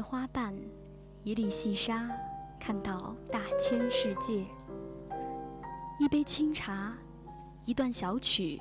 [0.00, 0.54] 花瓣，
[1.24, 2.08] 一粒细沙，
[2.58, 4.44] 看到大千世界。
[5.98, 6.96] 一杯清茶，
[7.64, 8.60] 一段小曲，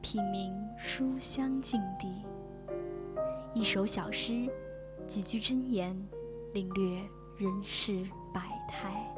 [0.00, 2.24] 品茗书香境地。
[3.54, 4.48] 一首小诗，
[5.06, 5.96] 几句真言，
[6.52, 7.02] 领略
[7.38, 9.17] 人世百态。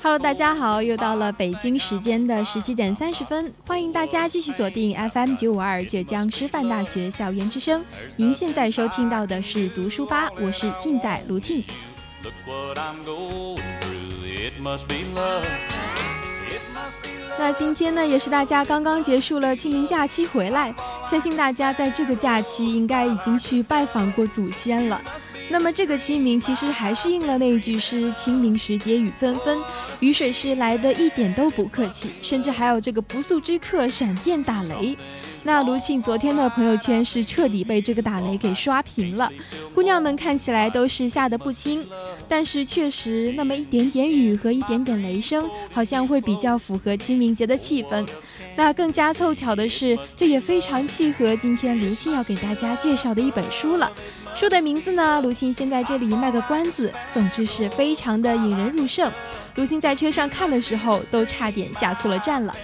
[0.00, 7.84] Hello，大家好，又到了北京时间的十七点三十分，欢迎大家继续锁定 FM 九五二浙江师范大学校园之声。
[8.16, 11.64] 您现在收听到的是读书吧，我是庆仔卢庆。
[17.38, 20.72] 那今天呢，也是大家刚刚结束了清明假期回来，
[21.10, 25.02] 相信大家在这个假期应该已经去拜访过祖先了。
[25.48, 29.58] 那么这个清明其实还是应了那一句诗：“清明时节雨纷纷，
[30.00, 34.96] 雨水是来的一点都不客气，甚至还有这个不速之客闪电打雷。”
[35.44, 39.30] 那卢庆昨天的朋友圈是彻底被这个打雷给刷屏了，
[39.72, 41.86] 姑娘们看起来都是吓得不轻。
[42.28, 48.04] 但是确实，那么一点点雨和一点点雷声，好像会比较符合清明节的气氛。
[48.56, 53.92] 那更加凑巧的是，这也非常契合今天卢庆要给大家介绍的一本书了。
[54.38, 55.18] 书的名字呢？
[55.22, 56.92] 卢沁先在这里卖个关子。
[57.10, 59.10] 总之是非常的引人入胜。
[59.54, 62.54] 卢沁在车上看的时候，都差点下错了站了。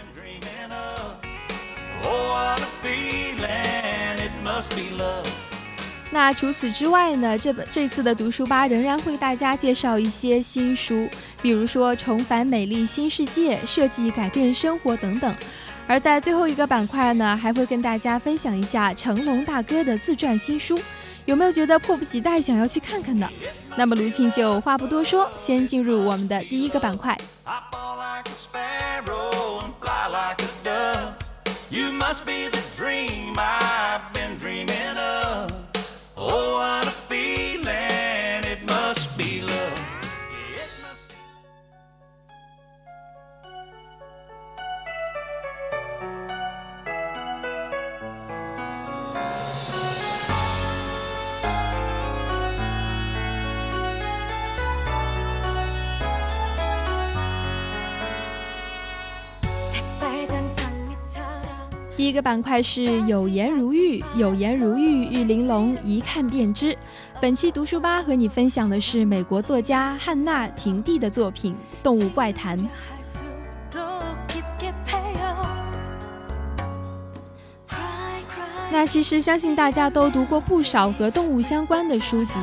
[6.10, 7.38] 那除此之外呢？
[7.38, 11.08] 这本这次的读书吧仍然会大家介绍一些新书，
[11.40, 15.34] 比如说《重返美丽新世界》《设计改变生活》等等。
[15.86, 20.78] 而在最后一个板块呢，还会跟大家分享一下成龙大哥的自传新书。
[21.24, 23.28] 有没有觉得迫不及待想要去看看的？
[23.76, 27.16] 那么卢庆就话不多说，先进入我们的第一个板块。
[31.70, 35.01] you must be the dream i've been dreaming of。
[62.12, 66.76] 一个板块是有颜如玉，有颜如玉，玉玲珑，一看便知。
[67.22, 72.58] 本期读书吧和你分享的是美国作家汉娜·廷蒂的作品《动物怪谈》。
[78.70, 82.38] 那其实相信大家都读过不少和动物相关的书籍，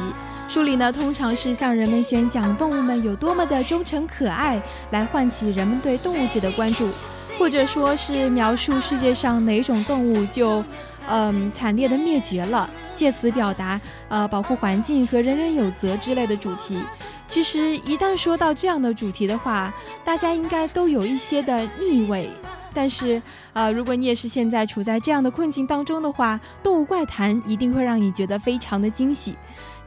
[0.47, 4.59] 书里呢通常是向人们宣讲动物们有多么的忠诚可爱，
[4.89, 6.89] 来唤起人们对动物界的关注。
[7.39, 10.61] 或者说是描述世界上哪种动物就，
[11.07, 13.79] 嗯，惨烈的灭绝了，借此表达
[14.09, 16.77] 呃保护环境和人人有责之类的主题。
[17.27, 19.73] 其实一旦说到这样的主题的话，
[20.03, 22.29] 大家应该都有一些的腻味。
[22.71, 23.19] 但是，
[23.53, 29.35] 呃，如果你也是现在处在这样的困境当中的话，《动物怪谈》一定会让你觉得非常的惊喜。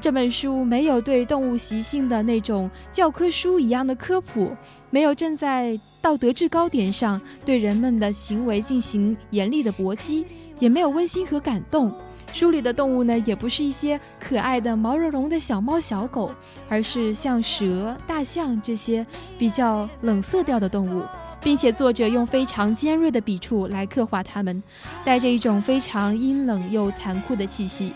[0.00, 4.56] 这本书没有对动物习性的那种教科书一样的科普，
[4.92, 10.26] 没有站在道德制高点上对人们的行为进行严厉的搏击，
[10.58, 11.90] 也没有温馨和感动。
[12.30, 16.30] 书里的动物呢，也不是一些可爱的毛茸茸的小猫小狗，
[16.68, 19.06] 而是像蛇、大象这些
[19.38, 21.04] 比较冷色调的动物，
[21.40, 24.62] 并且作者用非常尖锐的笔触来刻画它们，
[25.04, 27.94] 带着一种非常阴冷又残酷的气息。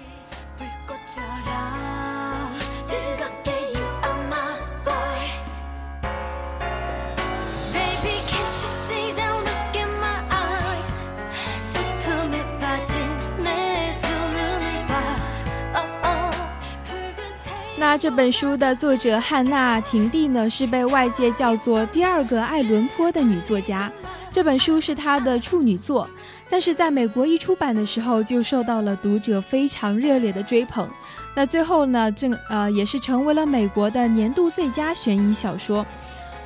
[17.98, 23.90] 这本书的作者汉娜·婷蒂呢，是被外界叫做第二个爱伦坡的女作家。
[24.30, 26.06] 这本书是她的处女作，
[26.50, 30.86] 但是在美国一出版的时候就受到了读者非常热烈的追捧。
[31.34, 35.84] 那最后呢，正呃也是成为了美国的年度最佳悬疑小说。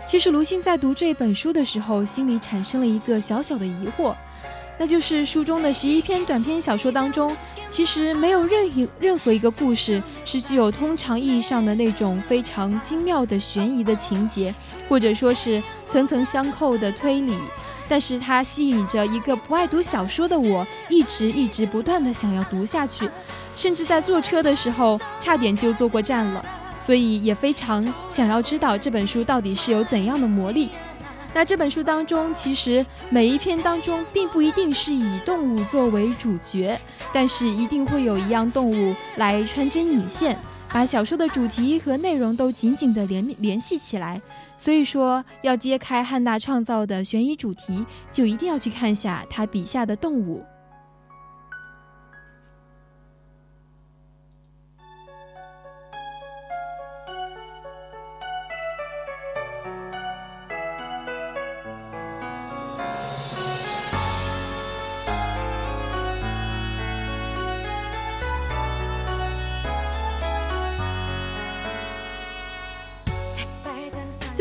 [0.06, 4.14] 其实卢鑫在读这本书的时候，心里产生了一个小小的疑惑，
[4.80, 7.36] 那就是书中的十一篇短篇小说当中，
[7.68, 14.54] 其实没有任一任何一个故事是具有通常意义上的那种非常精妙的悬疑的情节，
[14.88, 17.36] 或者说是层层相扣的推理。
[17.90, 23.06] 但是它吸引着一个不爱读小说的我，一直一直不断的想要读下去，
[23.54, 26.42] 甚至在坐车的时候差点就坐过站了，
[26.80, 30.70] 所以也非常想要知道这本书到底是有怎样的魔力。
[31.32, 36.78] 那这本书当中，其实每一篇当中并不一定是以动物作为主角，
[37.12, 40.36] 但是一定会有一样动物来穿针引线。
[40.72, 44.20] 把小说的主题和内容都紧紧的联联系起来，
[44.56, 50.44] 所以说要揭开汉娜创造的悬疑主题，就一定要去看下她笔下的动物。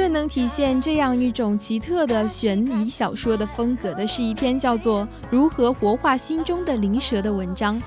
[0.10, 7.82] 能体现这样一种奇特的悬疑小说的风格的是一篇叫做《如何活化心中的灵蛇》的文章。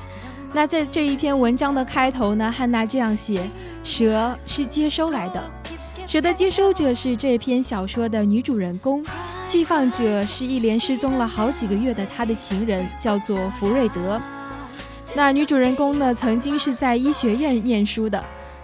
[0.53, 3.49] 那在这一篇文章的开头呢，汉娜这样写：
[3.83, 5.43] 蛇是接收来的，
[6.07, 9.05] 蛇的接收者是这篇小说的女主人公，
[9.47, 14.21] 寄放者是一连失踪了好几个月的她的情人，叫做福瑞德。
[15.15, 18.23] 那女主人公呢，曾经是在医学院念书的。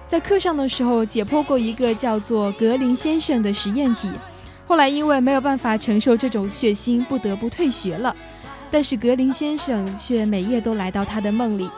[0.08, 4.10] 在课上的时候解剖过一个叫做格林先生的实验体，
[4.66, 8.16] 后来因为没有办法承受这种血腥，不得不退学了。
[8.70, 11.68] 但是格林先生却每夜都来到他的梦里。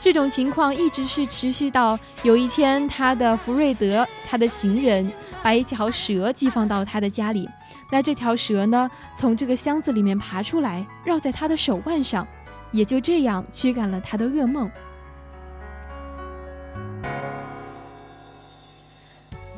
[0.00, 5.12] 这种情况一直是持续到有一天，他的福瑞德，他的情人，
[5.42, 7.48] 把一条蛇寄放到他的家里。
[7.90, 12.24] 那这条蛇呢，从这个箱子里面爬出来，绕在他的手腕上，
[12.70, 14.70] 也就这样驱赶了他的噩梦。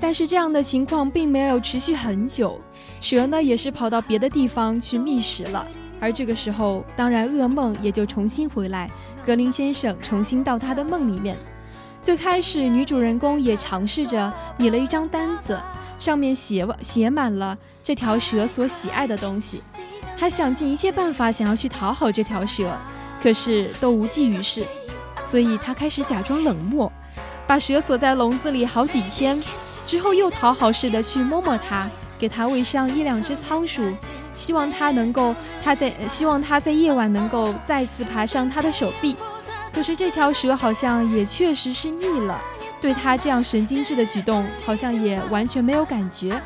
[0.07, 2.61] 但是这样的情况并没有持续很久，
[3.01, 5.67] 蛇呢也是跑到别的地方去觅食了。
[5.99, 8.91] 而这个时候，当然噩梦也就重新回来，
[9.25, 11.39] 格林先生重新到他的梦里面。
[12.03, 15.59] 最开始，女主人公也尝试着拟了一张单子，
[15.99, 19.63] 上面写写满了这条蛇所喜爱的东西，
[20.19, 22.77] 她想尽一切办法想要去讨好这条蛇，
[23.23, 24.67] 可是都无济于事，
[25.25, 26.93] 所以她开始假装冷漠，
[27.47, 29.43] 把蛇锁在笼子里好几天。
[29.87, 31.89] 之后又讨好似的去摸摸它，
[32.19, 33.83] 给它喂上一两只仓鼠，
[34.35, 39.17] 希望它能够，它在希望它在夜晚能够再次爬上它的手臂。
[39.73, 42.41] 可是这条蛇好像也确实是腻了，
[42.81, 46.41] 对它这样神经质的举动，好像也完全没有感觉。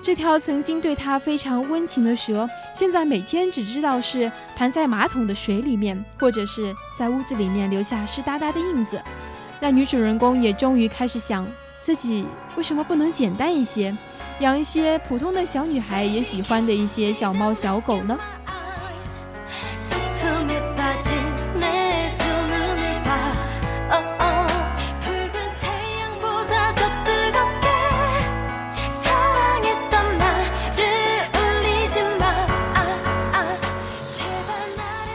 [0.00, 9.00] 这条曾经对它非常温情的蛇，现在每天只知道是盘在马桶的水里面，或者是在屋子里面留下湿哒哒的印子。
[9.60, 11.46] 那女主人公也终于开始想。
[11.88, 13.96] 自己为什么不能简单一些，
[14.40, 18.14] 养一些普通的小女孩也喜欢的一些小猫小狗呢？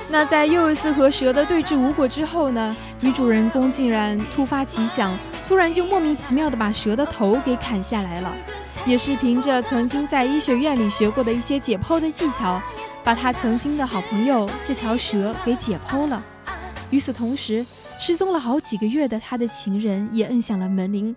[0.10, 2.75] 那在又一次和蛇的对峙无果之后呢？
[3.00, 5.15] 女主人公竟然突发奇想。
[5.53, 8.36] 突然就莫名其妙的把蛇的头给砍下来了，
[8.88, 12.60] 也是凭着曾经在医学院里学过的一些解剖的技巧，
[13.03, 16.24] 把他曾经的好朋友这条蛇给解剖了。
[16.89, 17.63] 与此同时，
[18.00, 21.15] 失踪了好几个月的他的情人也摁响了门铃。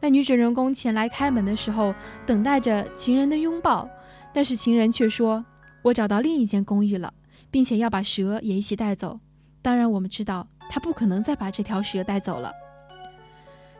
[0.00, 3.86] 那女主人公前来开门的时候，等待着情人的拥抱，
[4.32, 5.44] 但是情人却说
[5.84, 7.12] ：“我找到另一间公寓了，
[7.50, 9.20] 并且要把蛇也一起带走。
[9.60, 12.50] 当然，我们知道他不可能再把这条蛇带走了。”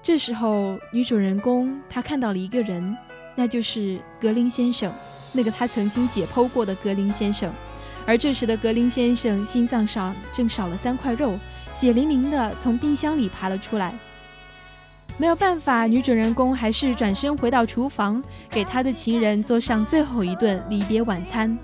[0.04, 2.94] 这时候，女主人公她看到了一个人，
[3.34, 4.92] 那就是格林先生，
[5.32, 7.50] 那个她曾经解剖过的格林先生。
[8.06, 11.38] 而这时的格林先生心脏上正少了三块肉，
[11.72, 13.94] 血淋淋的从冰箱里爬了出来。
[15.16, 21.56] 没有办法，女主人公还是转身回到厨房，给她的情人做上最后一顿离别晚餐。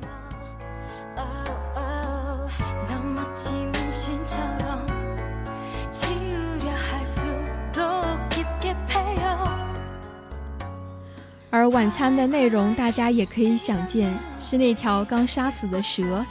[11.51, 16.25] 而晚餐的内容，大家也可以想见，是那条刚杀死的蛇。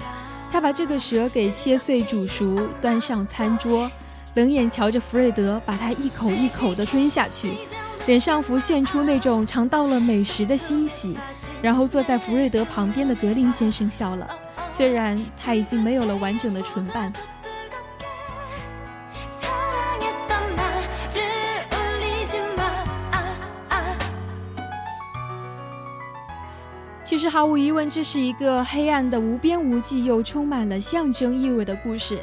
[0.51, 3.91] 他把这个蛇给切碎煮熟，端上餐桌，
[4.35, 7.51] 冷眼瞧着弗瑞德把它一口一口地吞下去，
[8.07, 11.17] 脸上浮现出那种尝到了美食的欣喜。
[11.61, 14.25] 然后坐在福瑞德旁边的格林先生笑了，
[14.71, 17.11] 虽然他已经没有了完整的唇瓣。
[27.29, 32.19] 毫无疑问，这是一个黑暗的、无边无际又充满了象征意味的故事。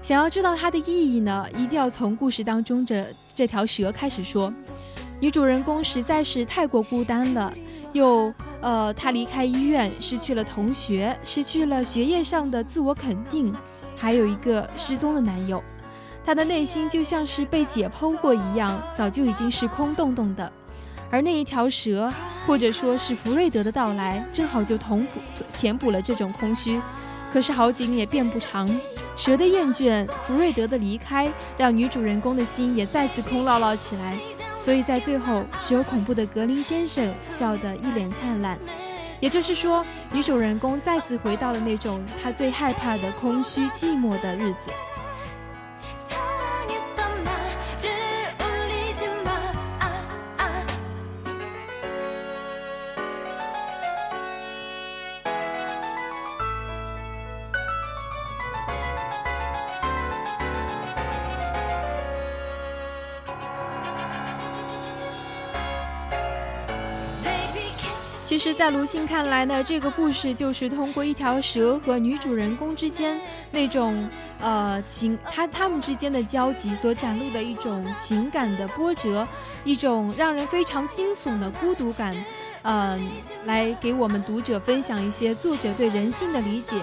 [0.00, 4.52] 想要知道它的意义呢，一定要从故事当中的这条蛇开始说。
[5.20, 7.52] 女主人公实在是太过孤单了，
[7.92, 13.54] 又呃，她离开医院，失去了同学，失去了学业上的自我肯定，
[13.96, 15.62] 还有一个失踪的男友。
[16.24, 20.52] 她的内心就像是被解剖过一样，早就已经是空洞洞的。
[21.10, 22.12] 而那一条蛇，
[22.46, 25.20] 或者说是福瑞德的到来，正好就填补
[25.56, 26.80] 填补了这种空虚。
[27.32, 28.68] 可是好景也变不长，
[29.16, 34.16] 蛇的厌倦，福瑞德的离开，让女主人公的心也再次空落落起来。
[34.56, 38.58] 所以在最后，只有恐怖的格林先生笑得一脸灿烂。
[39.20, 44.70] 也就是说，女主人公再次回到了那种她最害怕的空虚、寂寞的日子。
[68.54, 73.20] 在卢信看来呢，这个故事就是通过一条蛇和女主人公之间
[73.50, 74.08] 那种
[74.38, 79.26] 呃情，他他们之间的交集所展露的一种情感的波折，
[79.64, 82.16] 一种让人非常惊悚的孤独感，
[82.62, 83.10] 嗯，
[83.44, 86.76] 来给我们读者分享一些作者对人性的理解。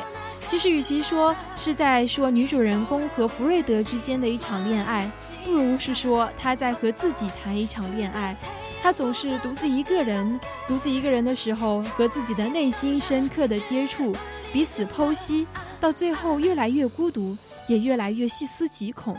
[0.47, 5.09] 其实，与其说是在说女主人公和福瑞德之间的一场恋爱，
[5.45, 8.35] 不如是说他在和自己谈一场恋爱。
[8.81, 14.15] 他总是独自一个人，独自一个人的时候，和自己的内心深刻的接触，
[14.51, 15.45] 彼此剖析，
[15.79, 19.15] 到最后越来越孤独，也越来越细思极恐。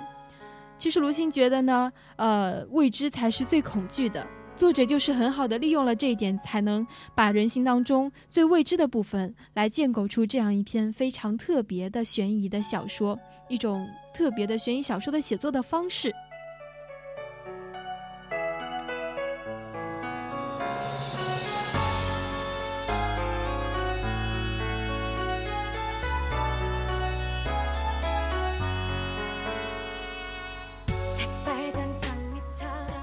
[0.77, 4.27] 其实卢星觉得呢，呃，未知才是最恐惧的。
[4.57, 13.17] 作者就是很好的利用了这一点，才能把人心当中最未知的部分，来建构出这样一篇非常特别的悬疑的小说，
[13.49, 16.13] 一种特别的悬疑小说的写作的方式。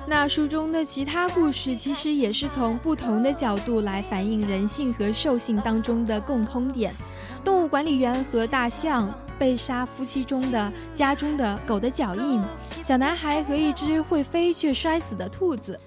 [0.09, 6.95] 那书中的其他故事，其实也是从不同的角度来反映人性和兽性当中的共通点。
[7.43, 12.43] 动物管理员和大象，被杀夫妻中的家中的狗的脚印，
[12.81, 15.79] 小男孩和一只会飞却摔死的兔子。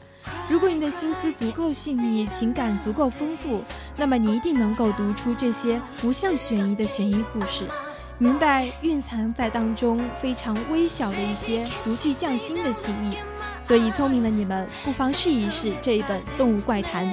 [0.49, 3.61] 如果你的心思足够细腻，情感足够丰富，
[3.97, 7.67] 那么你一定能够读出这些不像悬疑的悬疑故事，
[8.19, 13.17] 明白蕴藏在当中非常微小的一些独具匠心的心意。
[13.63, 17.07] 所以，聪明的你们不妨试一试这一本《动物怪谈》。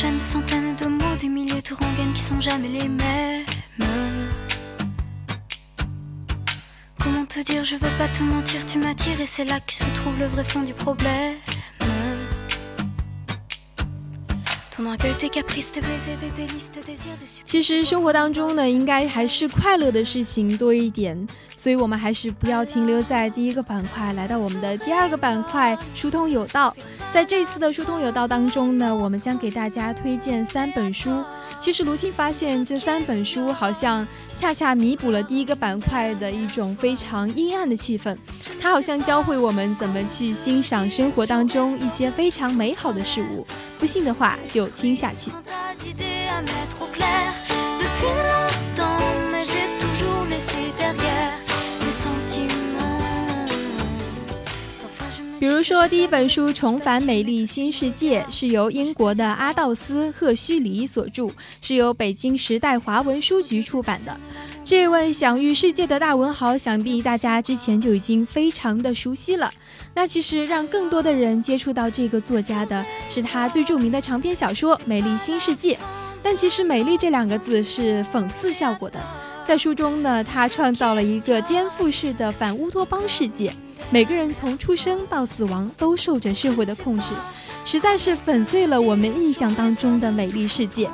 [0.00, 3.44] prochaine centaine de mots, des milliers de rengaines qui sont jamais les mêmes.
[6.98, 9.84] Comment te dire, je veux pas te mentir, tu m'attires et c'est là que se
[9.96, 11.34] trouve le vrai fond du problème.
[17.44, 26.74] 其实生活当中呢，应该还是快乐的事情多一点，所以我们还是不要停留在第一个板块，来到我们的第二个板块——疏通有道。
[27.12, 31.10] 在这次的疏通有道当中呢，我们将给大家推荐三本书。
[31.58, 38.16] 其实卢青发现这三本书好像恰恰弥补了第一个板块的一种非常阴暗的气氛，
[38.60, 43.46] 它好像教会我们怎么去欣赏生活当中一些非常美好的事物。
[43.78, 45.30] 不信的话就听下去。
[55.38, 64.18] 比如说，第一本书《重返美丽新世界》是由英国的阿道斯·赫胥黎所著，是由北京时代华文书局出版的。
[64.64, 69.50] 这位享誉世界的大文豪，想必大家之前就已经非常的熟悉了。
[69.94, 75.74] 那其实让更多的人接触到这个作家的是他最著名的长篇小说《美丽新世界》。
[76.22, 79.00] 但其实“美丽”这两个字是讽刺效果的。
[79.44, 83.52] 在书中呢，他创造了一个颠覆式的反乌托邦世界，
[83.90, 87.14] 每个人从出生到死亡都受着社会的控制，
[87.64, 90.88] 实在是粉碎了我们印象当中的美丽世界。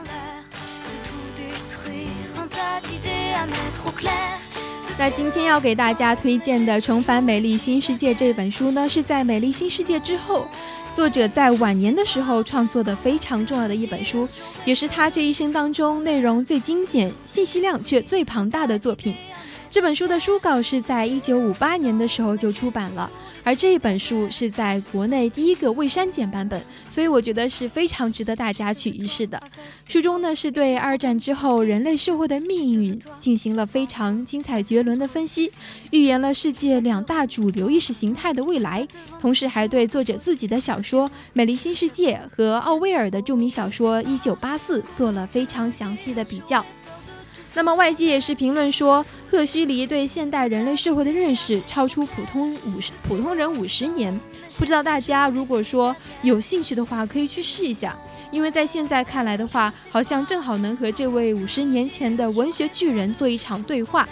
[4.98, 10.48] 那今天要给大家推荐的《重返美丽新世界》这本书呢，是在《美丽新世界》之后，
[10.94, 14.26] 作者在晚年的时候创作的非常重要的一本书，
[14.64, 19.14] 也是他这一生当中内容最精简、信息量却最庞大的作品。
[19.70, 23.10] 这本书的书稿是在一九五八年的时候就出版了。
[23.46, 29.40] 而这一本书是在国内第一个未删减版本，所以我觉得是非常值得大家去一试的。
[29.88, 35.48] 书中呢是对二战之后人类社会的命运进行了非常精彩绝伦的分析，
[35.92, 38.84] 预言了世界两大主流意识形态的未来，
[39.20, 46.66] 同时还对作者自己的小说《美丽新世界》和奥威尔的著名小说《一九八四》做了非常详细的比较。
[47.56, 54.20] 那么外界也是评论说，赫胥黎对现代人类社会的认识超出普通五十普通人五十年。
[54.58, 57.96] 不知道大家如果说有兴趣的话，可以去试一下，
[58.30, 64.06] 因为在现在看来的话，好像正好能和这位五十年前的文学巨人做一场对话。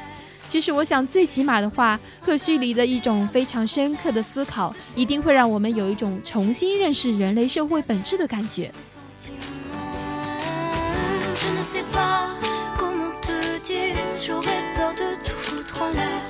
[0.49, 8.73] 其实我想，最起码的话，赫胥黎的一种非常深刻的思考，一定会让我们有一种重新认识人类社会本质的感觉。
[13.67, 16.23] J'aurais peur de tout foutre en l'air,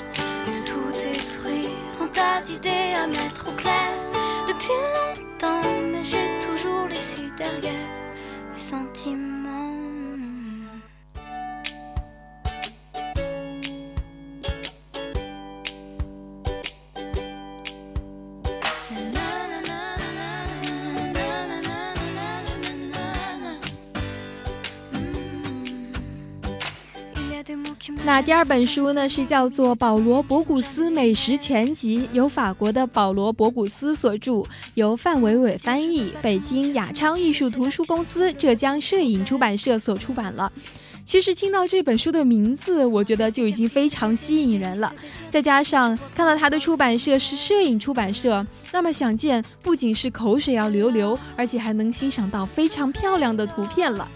[0.46, 1.68] de tout détruire,
[2.00, 3.90] un tas d'idées à mettre au clair.
[4.46, 7.88] Depuis longtemps, mais j'ai toujours laissé derrière
[8.52, 9.33] les sentiments.
[28.06, 40.52] 那第二本书呢，是叫做《保罗·博古斯美食全集》，由法国的保罗·博古斯所著，由范伟伟翻译，北京雅昌艺术图书公司、浙江摄影出版社所出版了。
[41.02, 44.92] 其实听到这本书的名字，我觉得就已经非常吸引人了。
[45.30, 54.06] 再加上看到它的出版社是摄影出版社，那么想见不仅是口水要流流，而且还能欣赏到非常漂亮的图片了。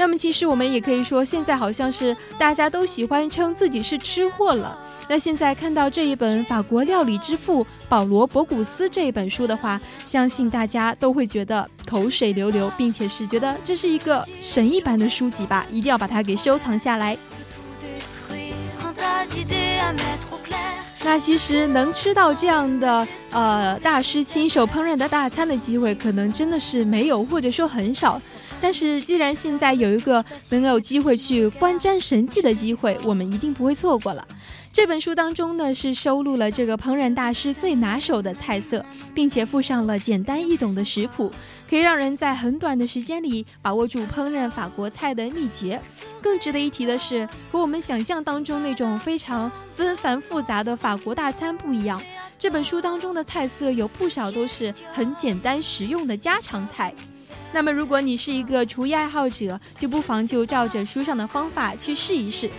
[0.00, 4.78] 那么其实我们也可以说，现在好像是大家都喜欢称自己是吃货了。
[5.06, 17.14] 那现在看到这一本法国料理之父保罗·博古斯这一本书的话，相信大家都会觉得口水流流，并且是觉得这是一个神一般的书籍吧，一定要把它给收藏下来。
[21.04, 28.18] 那其实能吃到这样的呃大师亲手烹饪的大餐的机会，可能真的是没有，或者说很少。
[28.60, 34.26] 但是，既然现在有一个能有机会去观瞻神迹的机会，我们一定不会错过了。
[34.72, 41.28] 这本书当中呢，是收录了这个烹饪大师最拿手的菜色，并且附上了简单易懂的食谱，
[41.68, 45.80] 可以让人在很短的时间里把握住烹饪法国菜的秘诀。
[46.22, 52.00] 更值得一提的是，和我们想象当中那种非常纷繁复杂的法国大餐不一样，
[52.38, 56.94] 这本书当中的菜色有不少都是很简单实用的家常菜。
[57.52, 62.50] 那么，如果你是一个厨艺爱好者，就不妨就照着书上的方法去试一试。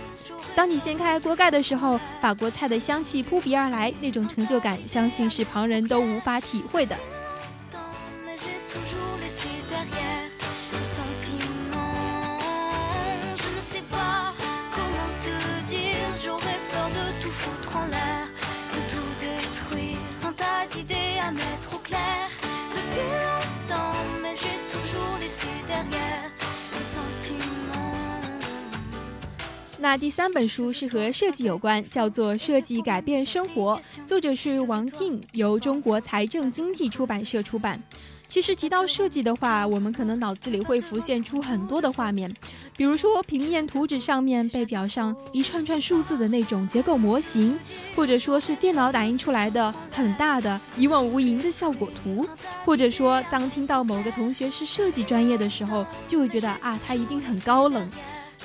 [0.54, 6.96] 当你掀开锅盖的时候，法国菜的香气扑鼻而来，那种成就感，相信是旁人都无法体会的。
[29.82, 37.82] 那第三本书是和设计有关，叫做《设计改变生活》，作者是王静，由中国财政经济出版社出版。
[38.28, 42.32] 其实提到设计的话，我们可能脑子里会浮现出很多的画面，
[42.76, 47.58] 比如说平面图纸上面被裱上一串串数字的那种结构模型，
[47.96, 52.24] 或者说是电脑打印出来的很大的一望无垠的效果图，
[52.64, 57.90] 或者说当听到某个同学是设计专业的时候，就会觉得啊，他一定很高冷。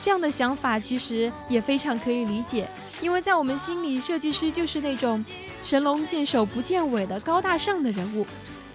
[0.02, 2.68] 这样的想法其实也非常可以理解，
[3.02, 5.24] 因为在我们心里，设计师就是那种
[5.62, 8.26] 神龙见首不见尾的高大上的人物。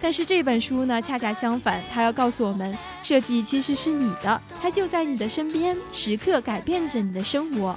[0.01, 7.77] 但是这本书呢，恰恰相反，它要告诉我们，设计其实是你的，它就在你的身边，时刻改变着你的生活。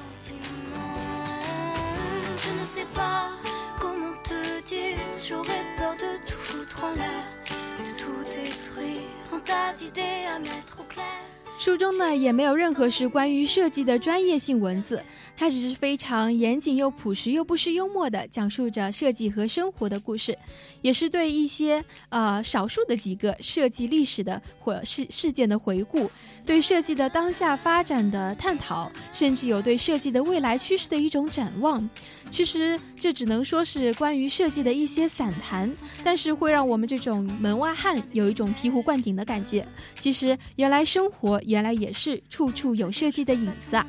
[11.57, 15.01] 书中呢也没有任何是关于设计的专业性文字，
[15.35, 20.37] 它只是非常严谨又朴实又不失幽默的讲述着设计和生活的故事，
[20.81, 26.11] 也是对一些呃少数的几个设计历史的或事事件的回顾，
[26.45, 31.89] 对设计的当下发展的探讨，甚至有对设计的未来趋势的一种展望。
[32.35, 39.65] 其实这只能说是关于设计的一些散谈，但是会让我们这种门外汉有一种醍醐灌顶的感觉。
[39.97, 43.87] 其实原来生活原来也是处处有设计的影子啊。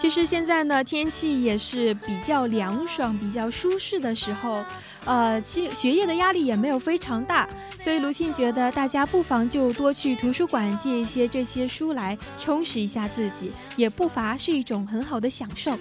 [0.00, 4.64] 其实现在呢，天气也是比较凉爽、比较舒适的时候，
[5.04, 7.46] 呃，其学业的压力也没有非常大，
[7.78, 15.78] 所以卢沁觉得大家不妨就多去图书馆借一些这些书来充实一下自己，也不乏是一种很好的享受。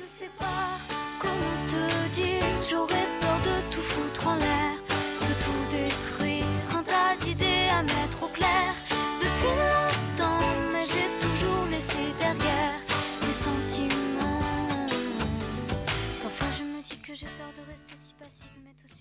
[17.20, 18.99] j'ai tort de rester si passive, mais tout de suite.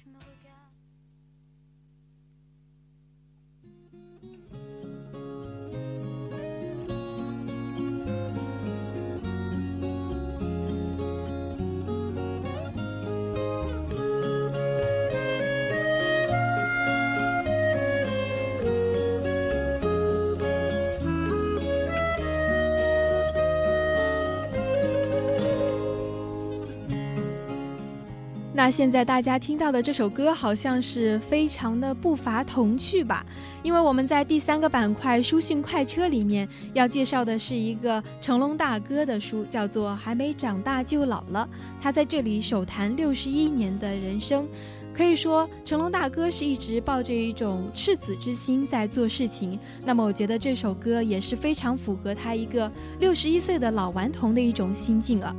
[28.68, 33.24] 那现在大家听到的这首歌，好像是非常的不乏童趣吧？
[33.62, 41.48] 因为我们在第三个板块书讯快车里面要介绍的是一个成龙大哥的书，叫做《还没长大就老了》。
[41.80, 44.46] 他在这里首谈六十一年的人生，
[44.92, 49.58] 可以说成龙大哥是一直抱着一种赤子之心在做事情。
[49.82, 55.34] 那么我觉得这首歌也是非常符合他一个六十一岁的老顽童的一种心境了。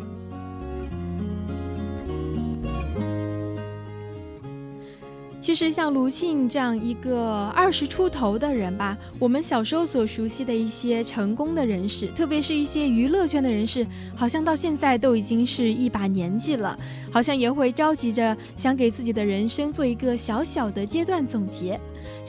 [5.50, 13.84] 其实像卢信这样一个二十出头的人吧，我们小时候所熟悉的一些成功的人士，特别是一些娱乐圈的人士，
[14.16, 16.78] 好像到现在都已经是一把年纪了，
[17.12, 21.80] 好像也会着急着想给自己的人生做一个小小的阶段总结。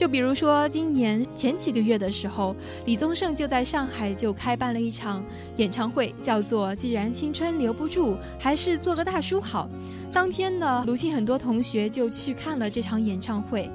[0.01, 5.23] 就比如说今年前几个月的时候，李宗盛就在上海就开办了一场
[5.57, 9.69] 演唱会，叫做《既然青春留不住，还是做个大叔好》。
[10.11, 13.69] 当天呢，鲁迅很多同学就去看了这场演唱会。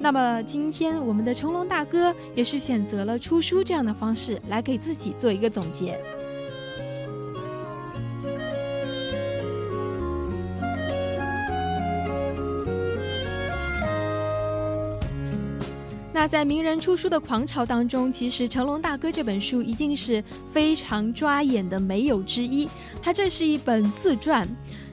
[0.00, 5.96] 那么今天我们的成龙大哥也是选择了出书这样的方式来给自己做一个总结。
[16.28, 22.68] 在名人出书的狂潮当中，其实成龙大哥这本书一定是非常抓眼的没有之一。
[23.02, 24.46] 他这是一本自传。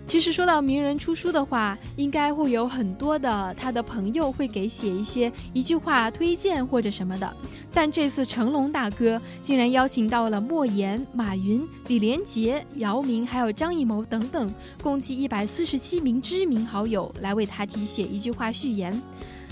[0.07, 7.35] 其实说到名人出书的话，应该会有很多的他的朋友会给写一些一句话推荐或者什么的。
[7.73, 19.01] 但这次成龙大哥竟然邀请到了莫言、马云、李连杰、姚明，还有张艺谋等等，共计一百四十七名知名好友来为他题写一句话序言。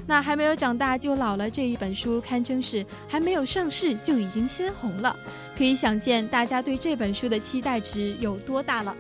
[0.06, 5.16] 那还没有长大就老了这一本书，堪称是还没有上市就已经先红了，
[5.58, 8.96] 可以想见大家对这本书的期待值有多大了。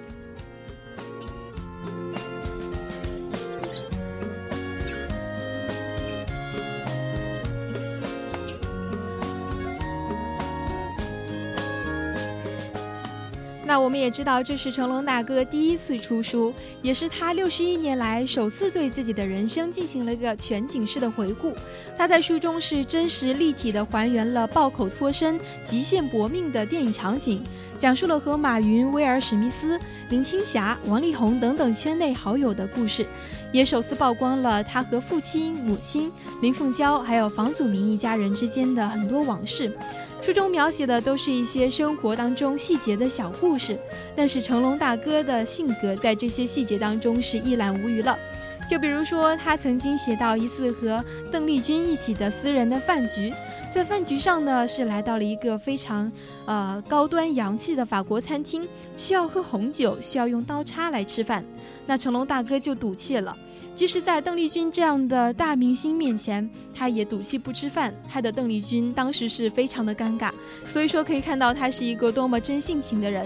[13.73, 21.55] 那我们也知道，这是成龙大哥第一次出书，也是他六十一年来首次对自己的人生进行了一个全景式的回顾。
[21.97, 27.43] 他在书中是真实立体的还原了爆口脱身、极限搏命的电影场景，
[27.75, 29.79] 讲述了和马云、威尔史密斯、
[30.11, 33.03] 林青霞、王力宏等等圈内好友的故事，
[33.51, 36.11] 也首次曝光了他和父亲、母亲
[36.43, 39.75] 林凤娇还有房祖名一家人之间的很多往事。
[40.23, 43.77] 书中描写的都是一些生活当中细节的小故事，
[44.15, 48.17] 但是成龙大哥的性格在这些细节当中是一览无余了。
[48.65, 53.33] 就比如说，他曾经写到一次和邓丽君一起的私人的饭局，
[53.69, 56.09] 在饭局上呢，是来到了一个非常
[56.45, 61.43] 呃高端洋气的法国餐厅，需要喝红酒，需要用刀叉来吃饭。
[61.85, 63.35] 那成龙大哥就赌气了，
[63.75, 70.31] 即使在邓丽君这样的大明星面前，他也赌气不吃饭，害得邓丽君当时是非常的尴尬。
[70.63, 73.25] 所以说，可以看到他是一个多么真性情的人。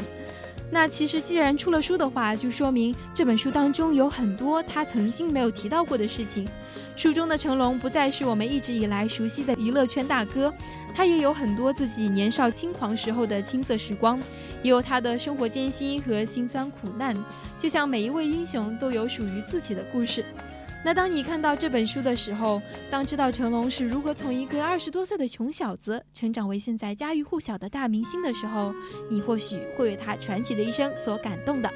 [0.70, 6.48] 那其实，既然出了书的话，就说明这本书当中有很多他曾经没有提到过的事情。
[6.96, 10.54] 书中的成龙不再是我们一直以来熟悉的娱乐圈大哥，
[10.94, 14.20] 他也有很多自己年少轻狂时候的青涩时光，
[14.64, 17.16] 也有他的生活艰辛和辛酸苦难。
[17.58, 20.24] 就像每一位英雄都有属于自己的故事。
[20.86, 28.74] 那当你看到这本书的时候，当知道成龙是如何从一个二十多岁的穷小子成长为现在家喻户晓的大明星的时候，
[29.10, 31.70] 你或许会为他传奇的一生所感动的。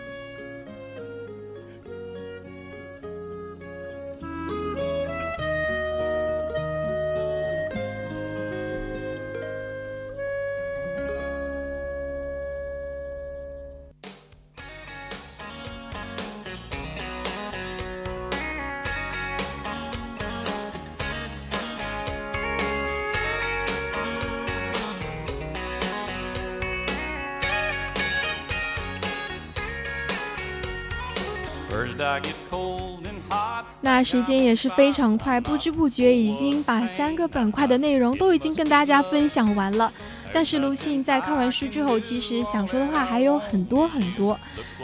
[33.82, 39.92] 那时间也是非常快，不知不觉已经把三个板块的内容都已经跟大家分享完了。
[40.34, 44.40] 但是卢庆在看完书之后，其实想说的话还有很多很多，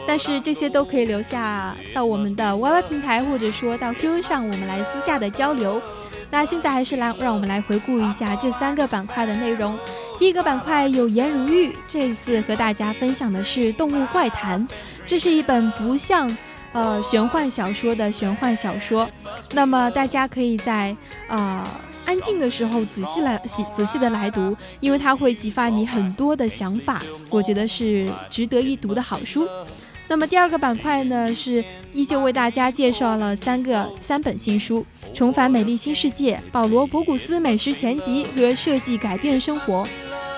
[0.05, 5.81] 但是这些都可以留下到我们的 YY 平台，或者说到 QQ 上，我们来私下的交流。
[6.29, 9.79] 那现在还是来让我们来回顾一下这三个板块的内容。
[10.19, 14.67] 第一个板块有颜如玉，这次和大家分享的是《动物怪谈》，
[15.05, 16.29] 这是一本不像。
[16.77, 19.09] 呃，玄幻小说的玄幻小说，
[19.53, 20.95] 那么大家可以在
[21.27, 21.67] 呃
[22.05, 29.49] 安静的时候仔细来细仔细的来读，因为它会激发你很多的想法，我觉得是值得一读的好书。
[30.07, 34.85] 那么第二个板块呢，是依旧为大家介绍了三个三本新书：
[35.17, 39.83] 《重返美丽新世界》、《保罗·博古斯美食全集》和《设计改变生活》。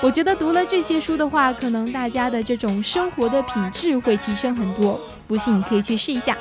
[0.02, 4.98] 我觉得读了这些书的话，可能大家的这种生活的品质会提升很多。
[5.30, 6.36] 不信你可以去试一下。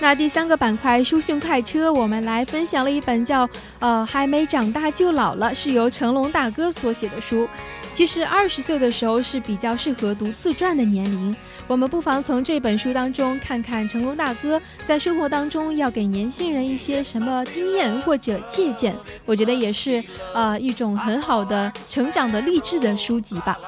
[0.00, 3.46] 那第三个板块书讯快车，我们来分享了一本叫
[3.78, 7.20] 《呃还没长大就老了》，是由成龙大哥所写的？
[7.20, 7.48] 书。
[7.94, 8.90] 其实二十岁的？
[8.90, 10.82] 时候是比较适合读自传的？
[10.84, 11.36] 年龄。
[11.66, 23.58] 我们不妨从这本书当中看看成功大哥在生活当中要给年轻人一些什么经验或者借鉴，我觉得也是呃一种很好的成长的励志的书籍吧。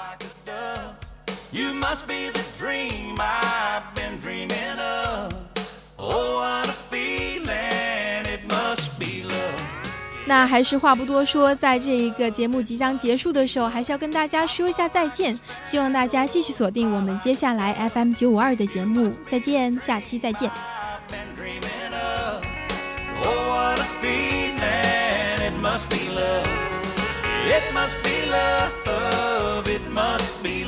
[10.27, 15.39] 那还是话不多说，在这一个节目即将结束的时候，还是要跟大家说一下再见。
[15.65, 20.51] 希望大家继续锁定我们接下来 FM 九五二的节目，再见，下期再见。
[27.49, 27.63] It
[29.95, 30.65] must be